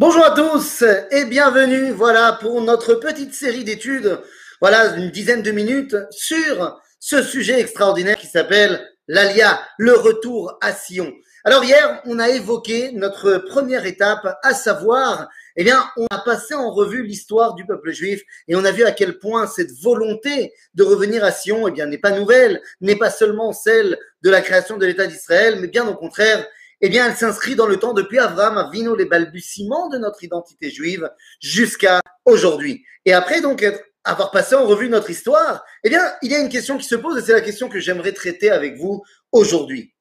[0.00, 0.82] Bonjour à tous
[1.12, 4.18] et bienvenue, voilà, pour notre petite série d'études,
[4.60, 10.72] voilà, une dizaine de minutes sur ce sujet extraordinaire qui s'appelle l'Alia, le retour à
[10.72, 11.12] Sion.
[11.44, 16.54] Alors hier, on a évoqué notre première étape, à savoir, eh bien, on a passé
[16.54, 20.52] en revue l'histoire du peuple juif et on a vu à quel point cette volonté
[20.74, 24.40] de revenir à Sion, eh bien, n'est pas nouvelle, n'est pas seulement celle de la
[24.40, 26.44] création de l'État d'Israël, mais bien au contraire,
[26.86, 30.70] eh bien, elle s'inscrit dans le temps depuis Abraham Avino, les balbutiements de notre identité
[30.70, 32.84] juive, jusqu'à aujourd'hui.
[33.06, 33.64] Et après, donc,
[34.04, 36.94] avoir passé en revue notre histoire, eh bien, il y a une question qui se
[36.94, 39.94] pose et c'est la question que j'aimerais traiter avec vous aujourd'hui.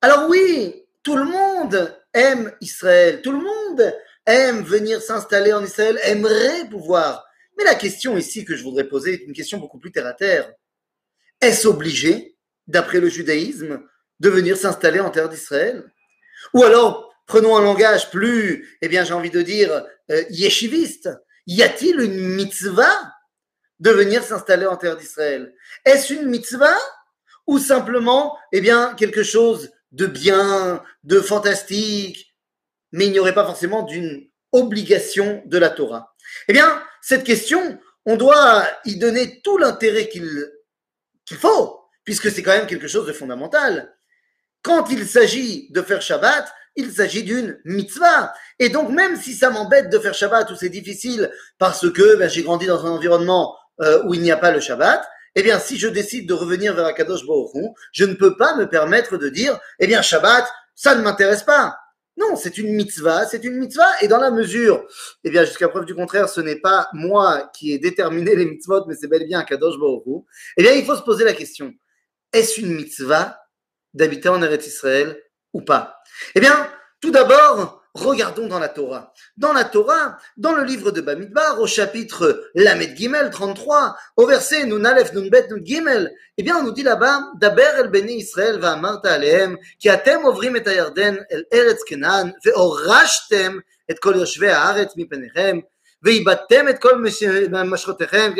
[0.00, 3.94] Alors oui, tout le monde aime Israël, tout le monde
[4.24, 7.26] aime venir s'installer en Israël, aimerait pouvoir.
[7.58, 10.14] Mais la question ici que je voudrais poser est une question beaucoup plus terre à
[10.14, 10.50] terre.
[11.42, 13.82] Est-ce obligé, d'après le judaïsme,
[14.18, 15.84] de venir s'installer en terre d'Israël?
[16.52, 21.10] Ou alors, prenons un langage plus, eh bien, j'ai envie de dire, euh, yeshiviste.
[21.46, 23.12] Y a-t-il une mitzvah
[23.78, 25.54] de venir s'installer en terre d'Israël?
[25.84, 26.78] Est-ce une mitzvah
[27.46, 32.34] ou simplement, eh bien, quelque chose de bien, de fantastique,
[32.92, 36.14] mais il n'y aurait pas forcément d'une obligation de la Torah
[36.48, 40.50] Eh bien, cette question, on doit y donner tout l'intérêt qu'il
[41.24, 43.95] qu'il faut, puisque c'est quand même quelque chose de fondamental.
[44.66, 48.34] Quand il s'agit de faire Shabbat, il s'agit d'une mitzvah.
[48.58, 52.28] Et donc, même si ça m'embête de faire Shabbat ou c'est difficile parce que ben,
[52.28, 55.60] j'ai grandi dans un environnement euh, où il n'y a pas le Shabbat, eh bien,
[55.60, 57.52] si je décide de revenir vers Akadosh Baruch
[57.92, 61.76] je ne peux pas me permettre de dire, eh bien, Shabbat, ça ne m'intéresse pas.
[62.16, 64.84] Non, c'est une mitzvah, c'est une mitzvah, et dans la mesure,
[65.22, 68.84] eh bien, jusqu'à preuve du contraire, ce n'est pas moi qui ai déterminé les mitzvot,
[68.88, 70.24] mais c'est bel et bien Akadosh Baruch
[70.56, 71.72] eh bien, il faut se poser la question,
[72.32, 73.38] est-ce une mitzvah
[73.96, 75.20] d'habiter en Eretz Israël
[75.52, 76.02] ou pas
[76.34, 79.12] Eh bien, tout d'abord, regardons dans la Torah.
[79.36, 84.66] Dans la Torah, dans le livre de Bamidbar, au chapitre Lamed Gimel 33, au verset
[84.66, 88.18] Nun Aleph Nun Bet Nun Gimel, eh bien, on nous dit là-bas, Daber el Beni
[88.18, 93.98] Israël va amarta alehem, ki atem ovrim et ayarden el Eretz Kenan, ve orashtem et
[94.00, 95.62] kol yoshve haaretz mipenechem,
[96.06, 98.34] Veibatem et kol mashroterem,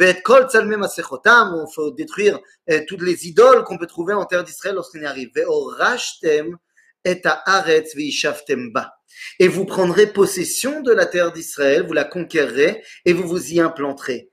[0.00, 2.38] et kol tsalme masechotam, on faut détruire
[2.86, 5.30] toutes les idoles qu'on peut trouver en terre d'Israël lorsqu'on y arrive.
[5.34, 6.56] Veorashtem
[7.04, 8.94] et haaretz veishaftem ba.
[9.40, 13.58] Et vous prendrez possession de la terre d'Israël, vous la conquérerez et vous vous y
[13.60, 14.30] implanterez.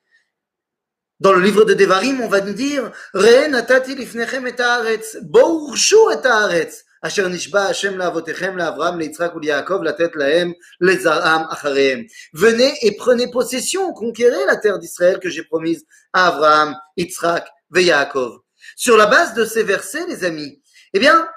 [1.19, 5.95] Dans le livre de Devarim, on va nous dire, Re natati lifnechem et haaretz, bourshu
[6.13, 6.84] et haaretz.
[7.04, 12.02] אשר נשבע השם לאבותיכם לאברהם ליצחק וליעקב לתת להם לזרעם אחריהם.
[12.34, 17.84] Venez et prenez possession, conquérez la terre d'Israël que j'ai promise à Abraham, Yitzhak et
[17.84, 18.40] Yaakov.
[18.76, 20.62] Sur la base de ces versets, les amis,
[20.92, 21.28] eh bien,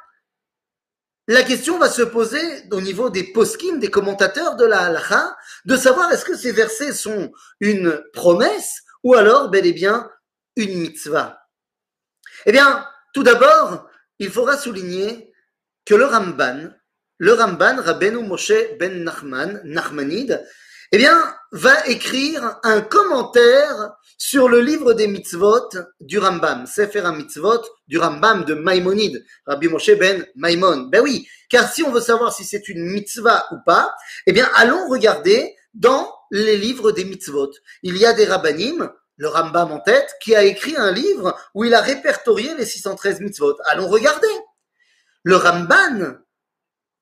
[1.27, 2.41] la question va se poser
[2.71, 5.35] au niveau des poskim, des commentateurs de la halakha,
[5.65, 7.31] de savoir est-ce que ces versets sont
[7.61, 10.09] une promesse ou alors bel et bien
[10.57, 11.39] une mitzvah.
[12.45, 15.26] Eh bien, tout d'abord, il faudra souligner
[15.88, 16.68] que le Ramban,
[17.16, 20.46] le Ramban, Rabbeinu Moshe ben Nachman, Nachmanide,
[20.92, 21.18] eh bien,
[21.50, 28.44] va écrire un commentaire sur le livre des mitzvot du Rambam, Sefer mitzvot du Rambam
[28.44, 30.90] de Maïmonide, Rabbi Moshe ben Maïmon.
[30.92, 33.94] Ben oui, car si on veut savoir si c'est une mitzvah ou pas,
[34.26, 37.50] eh bien, allons regarder dans les livres des mitzvot.
[37.82, 41.64] Il y a des rabbanim, le Rambam en tête, qui a écrit un livre où
[41.64, 43.56] il a répertorié les 613 mitzvot.
[43.64, 44.28] Allons regarder.
[45.28, 46.16] Le Ramban,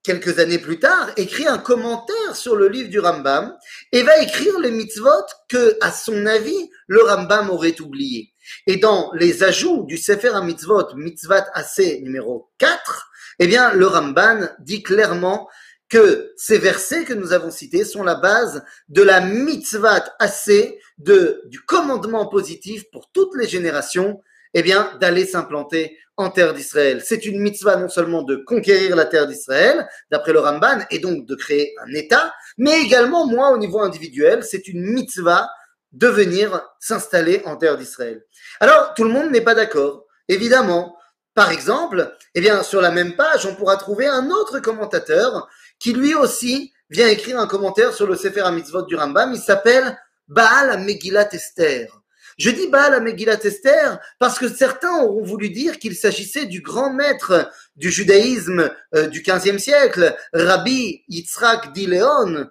[0.02, 3.56] quelques années plus tard, écrit un commentaire sur le livre du Rambam
[3.92, 8.32] et va écrire les mitzvot que, à son avis, le Rambam aurait oublié.
[8.66, 14.48] Et dans les ajouts du Sefer mitzvot, mitzvat assez numéro 4, eh bien, le Ramban
[14.58, 15.48] dit clairement
[15.88, 21.42] que ces versets que nous avons cités sont la base de la mitzvat assez de,
[21.46, 24.20] du commandement positif pour toutes les générations,
[24.58, 27.02] eh bien, d'aller s'implanter en terre d'Israël.
[27.04, 31.26] C'est une mitzvah non seulement de conquérir la terre d'Israël, d'après le Ramban, et donc
[31.26, 35.46] de créer un État, mais également, moi, au niveau individuel, c'est une mitzvah
[35.92, 38.24] de venir s'installer en terre d'Israël.
[38.58, 40.96] Alors, tout le monde n'est pas d'accord, évidemment.
[41.34, 45.46] Par exemple, eh bien, sur la même page, on pourra trouver un autre commentateur
[45.78, 49.34] qui lui aussi vient écrire un commentaire sur le Sefer HaMitzvot du Rambam.
[49.34, 49.98] Il s'appelle
[50.28, 51.88] Baal Megillat Esther.
[52.36, 56.60] Je dis Baal à Megillat Esther parce que certains auront voulu dire qu'il s'agissait du
[56.60, 62.46] grand maître du judaïsme euh, du XVe siècle, Rabbi Yitzhak Dileon,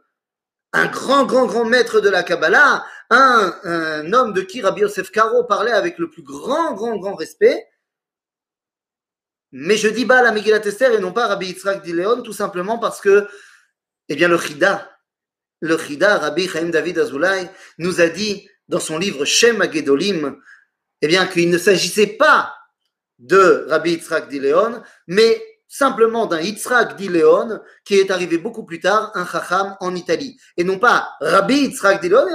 [0.73, 5.43] un grand, grand, grand maître de la Kabbalah, un, homme de qui Rabbi Yosef Karo
[5.43, 7.67] parlait avec le plus grand, grand, grand respect.
[9.51, 12.79] Mais je dis Baal à Megillat Esther et non pas Rabbi Yitzhak Dileon, tout simplement
[12.79, 13.27] parce que,
[14.09, 14.91] eh le Chida
[15.61, 20.37] le Chida, Rabbi Chaim David Azoulay, nous a dit dans son livre Shem Agedolim,
[21.01, 22.53] eh bien, qu'il ne s'agissait pas
[23.19, 29.11] de Rabbi Yitzhak Dileon, mais simplement d'un Yitzhak Dileon qui est arrivé beaucoup plus tard,
[29.13, 30.37] un Chacham en Italie.
[30.57, 32.33] Et non pas Rabbi Yitzhak Dileon, mais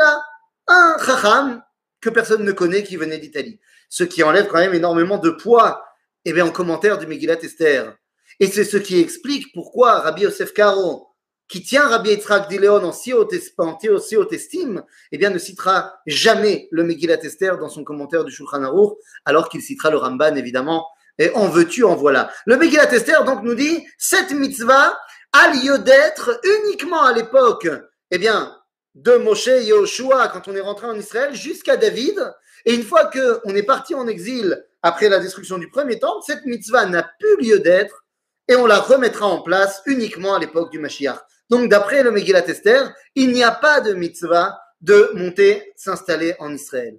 [0.69, 1.63] un Chacham
[2.01, 3.61] que personne ne connaît qui venait d'Italie.
[3.89, 5.85] Ce qui enlève quand même énormément de poids
[6.25, 7.97] eh bien, en commentaire du Megillat Esther.
[8.39, 11.10] Et c'est ce qui explique pourquoi Rabbi Yosef Karo,
[11.51, 16.85] qui tient Rabbi Yitzhak Dileon en si haute, estime, eh bien, ne citera jamais le
[16.85, 20.87] Megillat Esther dans son commentaire du Shulchan Aruch, alors qu'il citera le Ramban, évidemment.
[21.19, 22.31] Et en veux-tu, en voilà.
[22.47, 24.97] Le Megillat Esther, donc, nous dit, cette mitzvah
[25.33, 27.69] a lieu d'être uniquement à l'époque,
[28.13, 28.57] eh bien,
[28.95, 32.33] de Moshe Yehoshua, quand on est rentré en Israël, jusqu'à David.
[32.65, 36.47] Et une fois qu'on est parti en exil après la destruction du premier temple, cette
[36.47, 38.05] mitzvah n'a plus lieu d'être
[38.47, 41.21] et on la remettra en place uniquement à l'époque du Mashiach.
[41.51, 46.55] Donc, d'après le Megillat Esther, il n'y a pas de mitzvah de monter, s'installer en
[46.55, 46.97] Israël.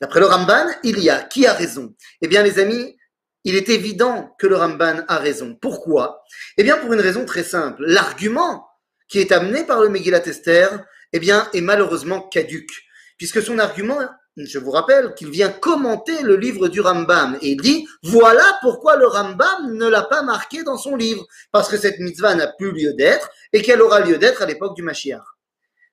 [0.00, 1.22] D'après le Ramban, il y a.
[1.22, 1.94] Qui a raison?
[2.20, 2.98] Eh bien, les amis,
[3.44, 5.56] il est évident que le Ramban a raison.
[5.60, 6.24] Pourquoi?
[6.56, 7.84] Eh bien, pour une raison très simple.
[7.86, 8.66] L'argument
[9.08, 12.72] qui est amené par le Megillat Esther, eh bien, est malheureusement caduque,
[13.18, 14.00] puisque son argument
[14.36, 19.06] je vous rappelle qu'il vient commenter le livre du Rambam et dit voilà pourquoi le
[19.06, 22.94] Rambam ne l'a pas marqué dans son livre parce que cette mitzvah n'a plus lieu
[22.94, 25.22] d'être et qu'elle aura lieu d'être à l'époque du Mashiach.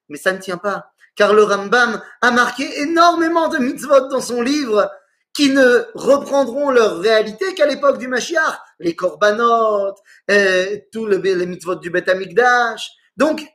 [0.08, 4.42] Mais ça ne tient pas car le Rambam a marqué énormément de mitzvot dans son
[4.42, 4.90] livre
[5.34, 9.96] qui ne reprendront leur réalité qu'à l'époque du Mashiach, les korbanot,
[10.32, 12.90] euh, tous les mitzvot du Beth Amikdash.
[13.18, 13.46] Donc,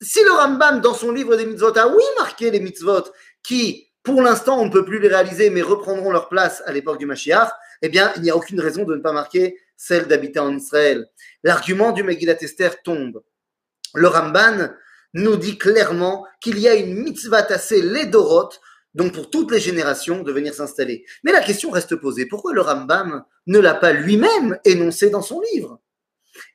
[0.00, 3.04] si le Rambam dans son livre des mitzvot a oui marqué les mitzvot
[3.42, 6.98] qui pour l'instant, on ne peut plus les réaliser, mais reprendront leur place à l'époque
[6.98, 7.50] du Mashiach,
[7.82, 11.06] eh bien, il n'y a aucune raison de ne pas marquer celle d'habiter en Israël.
[11.42, 13.22] L'argument du Megillat Esther tombe.
[13.94, 14.68] Le Ramban
[15.14, 18.60] nous dit clairement qu'il y a une mitzvah tassée, les Doroth,
[18.94, 21.04] donc pour toutes les générations, de venir s'installer.
[21.24, 22.26] Mais la question reste posée.
[22.26, 25.80] Pourquoi le Rambam ne l'a pas lui-même énoncé dans son livre?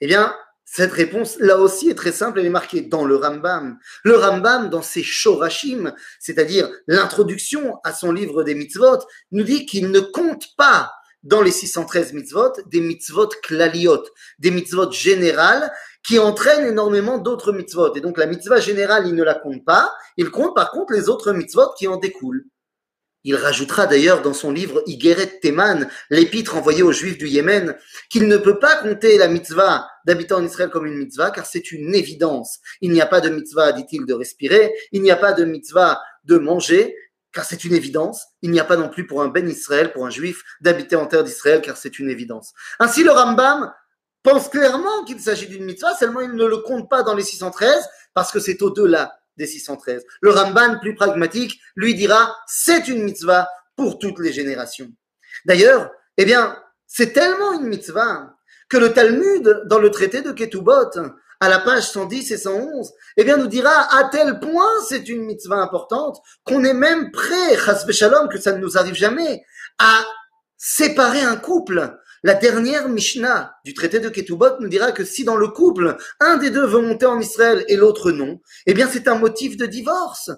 [0.02, 0.34] Eh bien,
[0.72, 3.80] cette réponse, là aussi, est très simple, elle est marquée dans le Rambam.
[4.04, 9.00] Le Rambam, dans ses Shorashim, c'est-à-dire l'introduction à son livre des mitzvot,
[9.32, 10.92] nous dit qu'il ne compte pas
[11.24, 14.04] dans les 613 mitzvot des mitzvot klaliot,
[14.38, 15.74] des mitzvot générales
[16.06, 17.96] qui entraînent énormément d'autres mitzvot.
[17.96, 21.10] Et donc la mitzvah générale, il ne la compte pas, il compte par contre les
[21.10, 22.46] autres mitzvot qui en découlent.
[23.26, 27.76] Il rajoutera d'ailleurs dans son livre Igeret Teman, l'épître envoyé aux Juifs du Yémen,
[28.10, 31.72] qu'il ne peut pas compter la mitzvah d'habiter en Israël comme une mitzvah, car c'est
[31.72, 32.60] une évidence.
[32.82, 36.02] Il n'y a pas de mitzvah, dit-il, de respirer, il n'y a pas de mitzvah
[36.24, 36.96] de manger,
[37.32, 38.26] car c'est une évidence.
[38.42, 41.06] Il n'y a pas non plus pour un Ben Israël, pour un Juif, d'habiter en
[41.06, 42.54] terre d'Israël, car c'est une évidence.
[42.80, 43.72] Ainsi, le Rambam
[44.24, 47.88] pense clairement qu'il s'agit d'une mitzvah, seulement il ne le compte pas dans les 613,
[48.16, 50.04] parce que c'est au-delà des 613.
[50.22, 54.90] Le Ramban, plus pragmatique, lui dira c'est une mitzvah pour toutes les générations.
[55.46, 56.58] D'ailleurs, eh bien,
[56.88, 58.36] c'est tellement une mitzvah
[58.70, 60.92] que le Talmud, dans le traité de Ketubot,
[61.42, 65.24] à la page 110 et 111, eh bien, nous dira à tel point c'est une
[65.24, 69.44] mitzvah importante qu'on est même prêt, chas shalom, que ça ne nous arrive jamais,
[69.80, 70.06] à
[70.58, 75.38] séparer un couple la dernière Mishnah du traité de Ketubot nous dira que si dans
[75.38, 79.08] le couple, un des deux veut monter en Israël et l'autre non, eh bien c'est
[79.08, 80.32] un motif de divorce.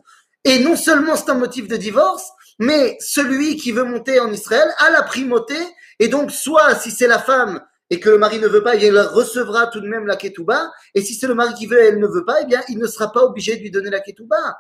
[0.44, 2.30] Et non seulement c'est un motif de divorce,
[2.60, 5.58] mais celui qui veut monter en Israël a la primauté,
[6.00, 8.88] et donc soit si c'est la femme et que le mari ne veut pas, eh
[8.88, 11.88] il recevra tout de même la ketouba, et si c'est le mari qui veut et
[11.88, 14.00] elle ne veut pas, eh bien il ne sera pas obligé de lui donner la
[14.00, 14.58] ketouba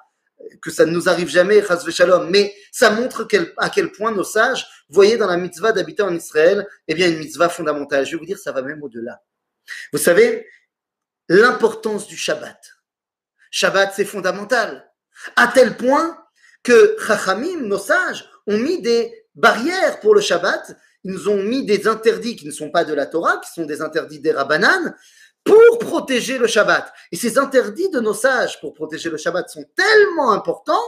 [0.61, 4.65] que ça ne nous arrive jamais, shalom, mais ça montre à quel point nos sages
[4.89, 8.05] voyaient dans la mitzvah d'habiter en Israël, eh bien, une mitzvah fondamentale.
[8.05, 9.21] Je vais vous dire, ça va même au-delà.
[9.93, 10.47] Vous savez,
[11.29, 12.59] l'importance du Shabbat.
[13.51, 14.91] Shabbat, c'est fondamental.
[15.35, 16.17] À tel point
[16.63, 20.75] que Chachamim, nos sages, ont mis des barrières pour le Shabbat.
[21.03, 23.65] Ils nous ont mis des interdits qui ne sont pas de la Torah, qui sont
[23.65, 24.95] des interdits des Rabbanan,
[25.43, 26.91] pour protéger le Shabbat.
[27.11, 30.83] Et ces interdits de nos sages pour protéger le Shabbat sont tellement importants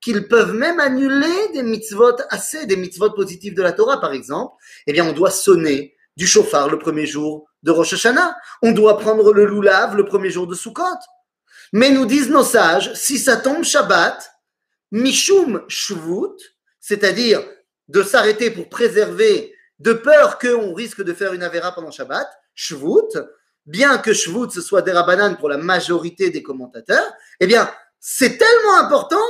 [0.00, 4.54] qu'ils peuvent même annuler des mitzvot assez, des mitzvot positifs de la Torah, par exemple.
[4.86, 8.36] Eh bien, on doit sonner du chauffard le premier jour de Rosh Hashanah.
[8.62, 10.84] On doit prendre le loulav le premier jour de Sukkot.
[11.72, 14.32] Mais nous disent nos sages, si ça tombe Shabbat,
[14.90, 16.36] Mishum Shvut,
[16.80, 17.44] c'est-à-dire
[17.88, 23.18] de s'arrêter pour préserver de peur qu'on risque de faire une avéra pendant Shabbat, Shvut,
[23.66, 28.38] bien que Shvut ce soit des rabananes pour la majorité des commentateurs, eh bien, c'est
[28.38, 29.24] tellement important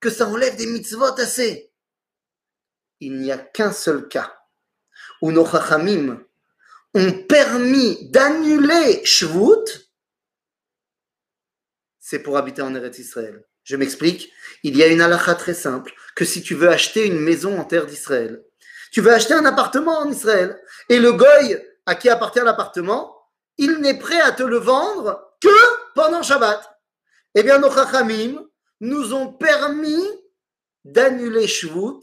[0.00, 1.72] que ça enlève des mitzvot assez.
[3.00, 4.36] Il n'y a qu'un seul cas
[5.22, 6.22] où nos chachamim
[6.94, 9.86] ont permis d'annuler Shvut,
[11.98, 13.44] c'est pour habiter en Eretz Israël.
[13.64, 14.32] Je m'explique.
[14.62, 17.64] Il y a une halakha très simple que si tu veux acheter une maison en
[17.64, 18.45] terre d'Israël,
[18.92, 23.16] tu veux acheter un appartement en Israël, et le goy à qui appartient l'appartement,
[23.58, 25.48] il n'est prêt à te le vendre que
[25.94, 26.60] pendant Shabbat.
[27.34, 28.44] Eh bien, nos chachamim
[28.80, 30.04] nous ont permis
[30.84, 32.00] d'annuler Shvut,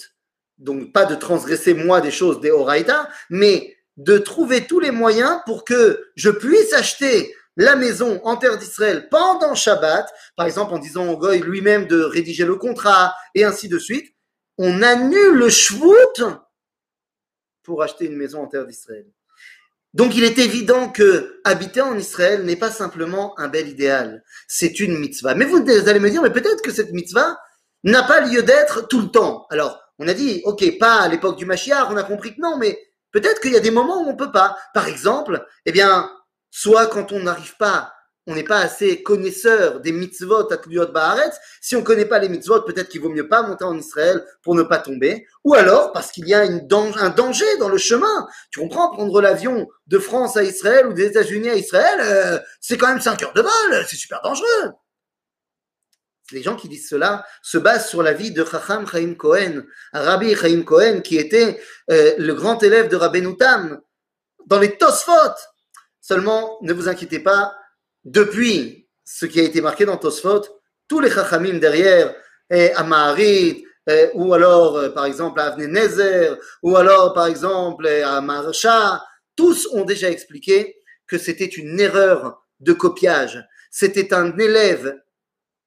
[0.58, 5.40] donc pas de transgresser moi des choses des Horaïta, mais de trouver tous les moyens
[5.46, 10.80] pour que je puisse acheter la maison en terre d'Israël pendant Shabbat, par exemple en
[10.80, 14.14] disant au goy lui-même de rédiger le contrat et ainsi de suite,
[14.58, 16.24] on annule le Shvut
[17.64, 19.06] pour acheter une maison en terre d'Israël.
[19.94, 24.80] Donc il est évident que habiter en Israël n'est pas simplement un bel idéal, c'est
[24.80, 25.36] une mitzvah.
[25.36, 27.40] Mais vous allez me dire, mais peut-être que cette mitzvah
[27.84, 29.46] n'a pas lieu d'être tout le temps.
[29.52, 32.58] Alors, on a dit, ok, pas à l'époque du Mashiach, on a compris que non,
[32.58, 32.80] mais
[33.12, 34.58] peut-être qu'il y a des moments où on peut pas.
[34.74, 36.10] Par exemple, eh bien,
[36.50, 37.94] soit quand on n'arrive pas,
[38.28, 42.30] on n'est pas assez connaisseur des mitzvot à Baaretz, si on ne connaît pas les
[42.30, 45.92] mitzvot, peut-être qu'il vaut mieux pas monter en Israël pour ne pas tomber, ou alors
[45.92, 48.28] parce qu'il y a un danger dans le chemin.
[48.52, 52.78] Tu comprends, prendre l'avion de France à Israël ou des États-Unis à Israël, euh, c'est
[52.78, 54.72] quand même 5 heures de vol, c'est super dangereux.
[56.32, 60.36] Les gens qui disent cela se basent sur la vie de Chacham Chaim Cohen, Rabbi
[60.36, 61.60] Chaim Cohen, qui était
[61.92, 63.80] euh, le grand élève de Rabbeinu Tam,
[64.46, 65.36] dans les Tosfot,
[66.06, 67.56] Seulement, ne vous inquiétez pas,
[68.04, 70.42] depuis ce qui a été marqué dans Tosfot,
[70.88, 72.16] tous les Chachamim derrière,
[72.50, 73.66] et Amaharit,
[74.14, 79.04] ou alors, euh, par exemple, à Avne Nezer, ou alors, par exemple, à Marsha,
[79.36, 83.44] tous ont déjà expliqué que c'était une erreur de copiage.
[83.72, 85.02] C'était un élève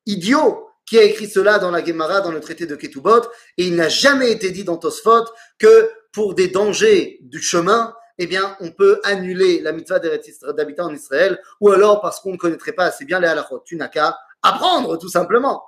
[0.07, 3.23] idiot qui a écrit cela dans la Gemara, dans le traité de Ketubot,
[3.59, 5.25] et il n'a jamais été dit dans Tosfot
[5.59, 10.95] que pour des dangers du chemin, eh bien, on peut annuler la mitzvah d'habiter en
[10.95, 13.63] Israël, ou alors parce qu'on ne connaîtrait pas assez bien les halachot.
[13.65, 15.63] Tu n'as qu'à apprendre, tout simplement.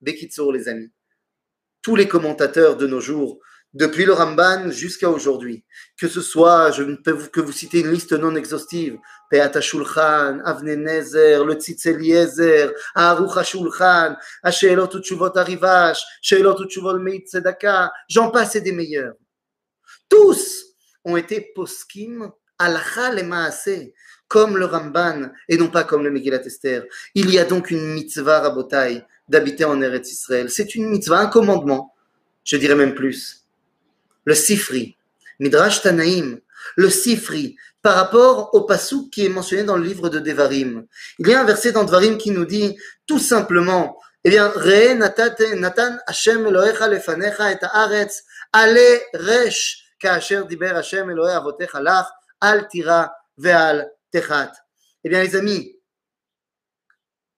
[0.00, 0.90] Bekitsour, les amis.
[1.80, 3.38] Tous les commentateurs de nos jours,
[3.74, 5.64] depuis le Ramban jusqu'à aujourd'hui,
[5.98, 8.98] que ce soit, je ne peux que vous citer une liste non exhaustive,
[9.30, 17.24] Peata Shulchan, Avne Nezer, le Tzitz Eliezer, Aruch HaShulchan, Ashelot Utshuvot Arivash, Sheelot Utshuvot Meit
[18.08, 19.14] j'en passe et des meilleurs.
[20.06, 20.71] Tous
[21.04, 23.94] ont été poskim alcha le maaseh,
[24.28, 26.84] comme le Ramban et non pas comme le Megillat Esther.
[27.14, 30.48] Il y a donc une mitzvah rabotai d'habiter en Eretz Israël.
[30.48, 31.94] C'est une mitzvah, un commandement,
[32.44, 33.44] je dirais même plus.
[34.24, 34.96] Le Sifri,
[35.38, 36.38] Midrash Tanaim,
[36.76, 40.86] le Sifri, par rapport au pasuk qui est mentionné dans le livre de Devarim.
[41.18, 44.96] Il y a un verset dans Devarim qui nous dit tout simplement, eh bien, Re
[46.06, 49.81] Hashem Elohecha lefanecha et haaretz ale resh
[55.04, 55.76] eh bien, les amis,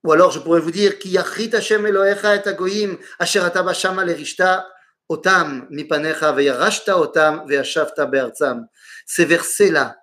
[0.04, 0.98] ou alors je pourrais vous dire
[9.06, 9.96] Ces versets-là,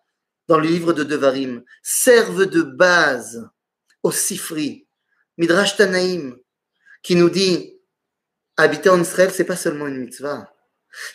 [0.48, 3.48] dans le livre de Devarim, servent de base
[4.04, 4.88] au Sifri,
[5.38, 5.76] Midrash
[7.04, 7.80] qui nous dit
[8.58, 10.52] habiter en Israël, c'est pas seulement une mitzvah.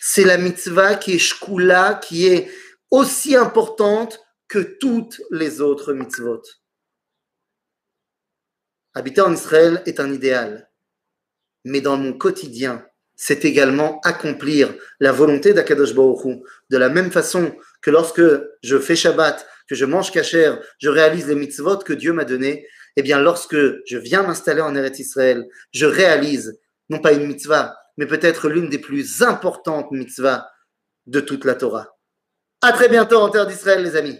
[0.01, 2.49] C'est la mitzvah qui est shkula, qui est
[2.91, 6.41] aussi importante que toutes les autres mitzvot.
[8.93, 10.71] Habiter en Israël est un idéal,
[11.65, 17.55] mais dans mon quotidien, c'est également accomplir la volonté d'Akadosh Baruch de la même façon
[17.81, 18.21] que lorsque
[18.63, 22.67] je fais Shabbat, que je mange kasher, je réalise les mitzvot que Dieu m'a donnés,
[22.95, 27.75] eh bien lorsque je viens m'installer en Eretz Israël, je réalise non pas une mitzvah,
[27.97, 30.49] mais peut-être l'une des plus importantes mitzvahs
[31.05, 31.97] de toute la Torah.
[32.61, 34.19] À très bientôt en terre d'Israël, les amis.